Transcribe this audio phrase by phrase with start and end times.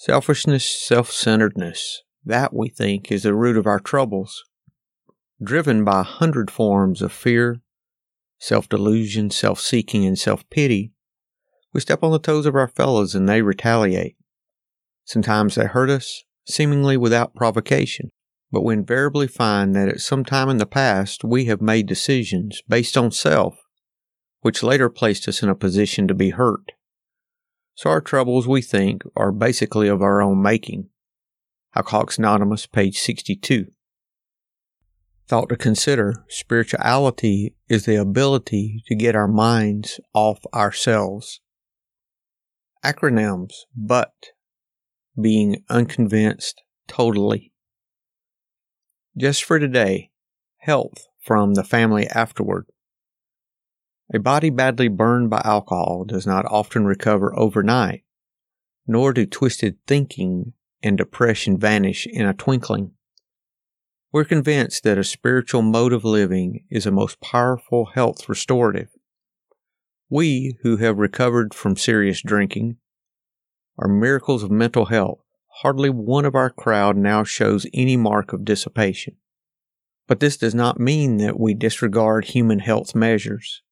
[0.00, 4.44] Selfishness, self centeredness, that we think is the root of our troubles.
[5.44, 7.60] Driven by a hundred forms of fear,
[8.38, 10.94] self delusion, self seeking, and self pity,
[11.74, 14.16] we step on the toes of our fellows and they retaliate.
[15.04, 18.08] Sometimes they hurt us, seemingly without provocation,
[18.50, 22.62] but we invariably find that at some time in the past we have made decisions
[22.66, 23.58] based on self,
[24.40, 26.72] which later placed us in a position to be hurt.
[27.80, 30.90] So our troubles, we think, are basically of our own making.
[31.74, 33.68] Alcoholics Anonymous, page 62.
[35.26, 41.40] Thought to consider spirituality is the ability to get our minds off ourselves.
[42.84, 44.12] Acronyms, but
[45.18, 47.50] being unconvinced totally.
[49.16, 50.10] Just for today,
[50.58, 52.66] health from the family afterward.
[54.12, 58.02] A body badly burned by alcohol does not often recover overnight,
[58.86, 62.92] nor do twisted thinking and depression vanish in a twinkling.
[64.12, 68.88] We're convinced that a spiritual mode of living is a most powerful health restorative.
[70.08, 72.78] We who have recovered from serious drinking
[73.78, 75.20] are miracles of mental health.
[75.62, 79.16] Hardly one of our crowd now shows any mark of dissipation.
[80.08, 83.62] But this does not mean that we disregard human health measures.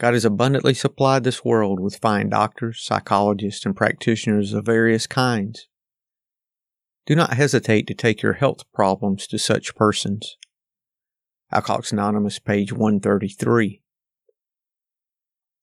[0.00, 5.68] God has abundantly supplied this world with fine doctors, psychologists, and practitioners of various kinds.
[7.04, 10.38] Do not hesitate to take your health problems to such persons.
[11.52, 13.82] Alcoholics Anonymous, page 133.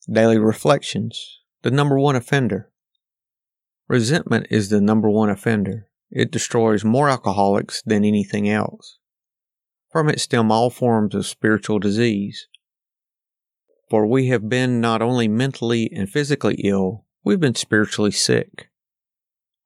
[0.08, 2.70] Daily Reflections The number one offender.
[3.88, 5.88] Resentment is the number one offender.
[6.12, 9.00] It destroys more alcoholics than anything else.
[9.92, 12.48] From it stem all forms of spiritual disease.
[13.90, 18.70] For we have been not only mentally and physically ill, we've been spiritually sick.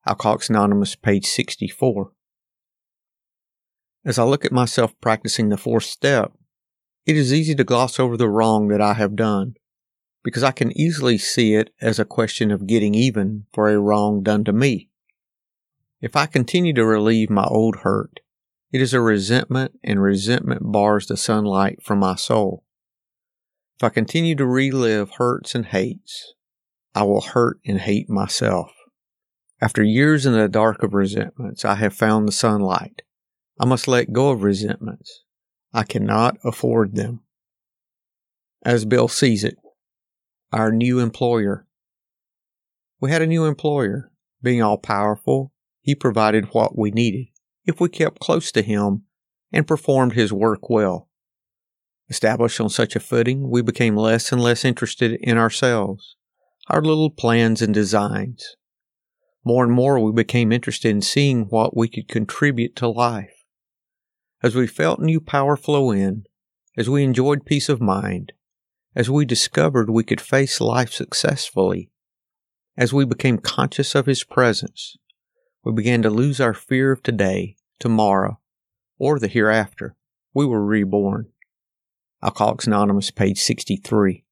[0.05, 2.11] Alcoholics Anonymous, page 64.
[4.05, 6.33] As I look at myself practicing the fourth step,
[7.05, 9.55] it is easy to gloss over the wrong that I have done,
[10.23, 14.21] because I can easily see it as a question of getting even for a wrong
[14.21, 14.89] done to me.
[15.99, 18.19] If I continue to relieve my old hurt,
[18.71, 22.63] it is a resentment, and resentment bars the sunlight from my soul.
[23.81, 26.35] If I continue to relive hurts and hates,
[26.93, 28.71] I will hurt and hate myself.
[29.59, 33.01] After years in the dark of resentments, I have found the sunlight.
[33.59, 35.23] I must let go of resentments.
[35.73, 37.21] I cannot afford them.
[38.63, 39.57] As Bill sees it,
[40.53, 41.65] our new employer.
[42.99, 44.11] We had a new employer.
[44.43, 47.29] Being all powerful, he provided what we needed
[47.65, 49.05] if we kept close to him
[49.51, 51.09] and performed his work well.
[52.11, 56.17] Established on such a footing, we became less and less interested in ourselves,
[56.67, 58.57] our little plans and designs.
[59.45, 63.45] More and more, we became interested in seeing what we could contribute to life.
[64.44, 66.25] As we felt new power flow in,
[66.75, 68.33] as we enjoyed peace of mind,
[68.93, 71.91] as we discovered we could face life successfully,
[72.75, 74.97] as we became conscious of His presence,
[75.63, 78.41] we began to lose our fear of today, tomorrow,
[78.99, 79.95] or the hereafter.
[80.33, 81.29] We were reborn.
[82.23, 84.23] Alcoholics Anonymous, page 63.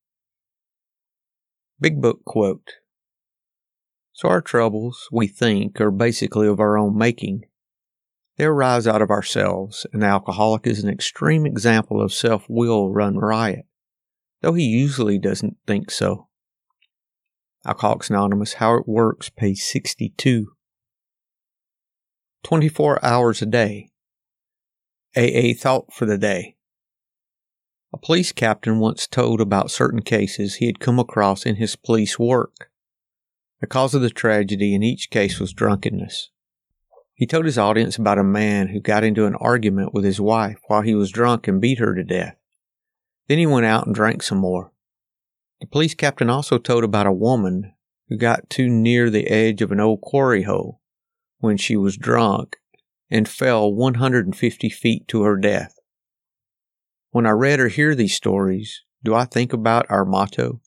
[1.81, 2.73] Big Book quote.
[4.13, 7.45] So our troubles, we think, are basically of our own making.
[8.38, 12.91] They arise out of ourselves, and the alcoholic is an extreme example of self will
[12.91, 13.66] run riot,
[14.41, 16.28] though he usually doesn't think so.
[17.66, 20.51] Alcoholics Anonymous, How It Works, page 62.
[22.43, 23.90] 24 hours a day.
[25.17, 26.55] AA Thought for the Day.
[27.91, 32.20] A police captain once told about certain cases he had come across in his police
[32.20, 32.70] work.
[33.62, 36.30] The cause of the tragedy in each case was drunkenness.
[37.16, 40.59] He told his audience about a man who got into an argument with his wife
[40.68, 42.38] while he was drunk and beat her to death.
[43.28, 44.72] Then he went out and drank some more.
[45.59, 47.74] The police captain also told about a woman
[48.08, 50.80] who got too near the edge of an old quarry hole
[51.40, 52.58] when she was drunk
[53.09, 55.78] and fell 150 feet to her death.
[57.11, 60.61] When I read or hear these stories, do I think about our motto,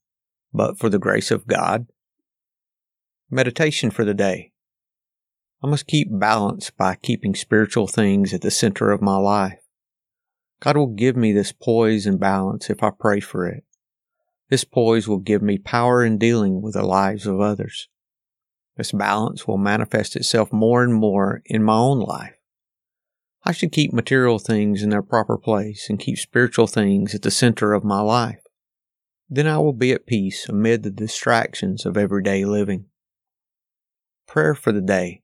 [0.53, 1.87] but for the grace of God?
[3.31, 4.53] Meditation for the day.
[5.63, 9.61] I must keep balance by keeping spiritual things at the center of my life.
[10.61, 13.63] God will give me this poise and balance if I pray for it.
[14.51, 17.89] This poise will give me power in dealing with the lives of others.
[18.77, 22.35] This balance will manifest itself more and more in my own life.
[23.45, 27.31] I should keep material things in their proper place and keep spiritual things at the
[27.31, 28.43] center of my life.
[29.29, 32.87] Then I will be at peace amid the distractions of everyday living.
[34.29, 35.23] Prayer for the day.